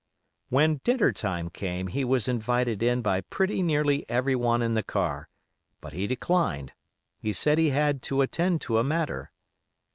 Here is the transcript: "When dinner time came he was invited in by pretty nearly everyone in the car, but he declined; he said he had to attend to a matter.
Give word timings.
"When 0.49 0.81
dinner 0.83 1.11
time 1.11 1.51
came 1.51 1.85
he 1.85 2.03
was 2.03 2.27
invited 2.27 2.81
in 2.81 3.03
by 3.03 3.21
pretty 3.21 3.61
nearly 3.61 4.03
everyone 4.09 4.63
in 4.63 4.73
the 4.73 4.81
car, 4.81 5.29
but 5.79 5.93
he 5.93 6.07
declined; 6.07 6.73
he 7.19 7.31
said 7.33 7.59
he 7.59 7.69
had 7.69 8.01
to 8.09 8.21
attend 8.23 8.61
to 8.61 8.79
a 8.79 8.83
matter. 8.83 9.31